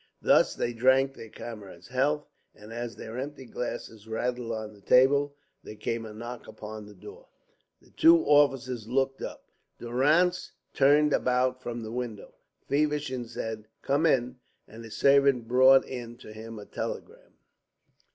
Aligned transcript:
Thus 0.23 0.55
they 0.55 0.73
drank 0.73 1.13
their 1.13 1.29
comrade's 1.29 1.89
health, 1.89 2.25
and 2.55 2.73
as 2.73 2.95
their 2.95 3.19
empty 3.19 3.45
glasses 3.45 4.07
rattled 4.07 4.51
on 4.51 4.73
the 4.73 4.81
table, 4.81 5.35
there 5.63 5.75
came 5.75 6.07
a 6.07 6.11
knock 6.11 6.47
upon 6.47 6.87
the 6.87 6.95
door. 6.95 7.27
The 7.83 7.91
two 7.91 8.25
officers 8.25 8.87
looked 8.87 9.21
up. 9.21 9.43
Durrance 9.77 10.53
turned 10.73 11.13
about 11.13 11.61
from 11.61 11.83
the 11.83 11.91
window. 11.91 12.33
Feversham 12.67 13.27
said, 13.27 13.67
"Come 13.83 14.07
in;" 14.07 14.39
and 14.67 14.83
his 14.83 14.97
servant 14.97 15.47
brought 15.47 15.85
in 15.85 16.17
to 16.17 16.33
him 16.33 16.57
a 16.57 16.65
telegram. 16.65 17.33